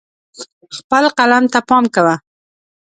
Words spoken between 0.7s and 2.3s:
خپل قلم ته پام کوه.